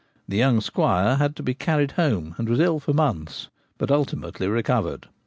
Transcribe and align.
The' 0.27 0.37
young 0.37 0.61
squire' 0.61 1.15
had 1.17 1.35
to 1.35 1.43
be 1.43 1.53
carried 1.53 1.91
home, 1.91 2.33
and 2.39 2.49
was 2.49 2.59
ill 2.59 2.79
for 2.79 2.91
months, 2.91 3.49
but 3.77 3.91
ultimately 3.91 4.47
recovered. 4.47 5.07